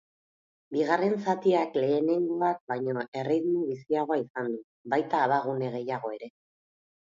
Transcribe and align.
Bigarren 0.75 1.11
zatiak 1.25 1.77
lehenengoak 1.83 2.63
baino 2.73 3.05
erritmo 3.23 3.63
biziagoa 3.69 4.19
izan 4.25 4.51
du, 4.57 4.65
baita 4.97 5.23
abagune 5.29 5.73
gehiago 5.79 6.17
ere. 6.19 6.35